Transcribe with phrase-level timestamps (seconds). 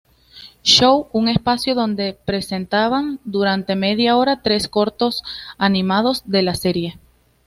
[0.63, 5.21] Show", un espacio donde presentaban durante media hora, tres cortos
[5.59, 6.97] animados de la serie.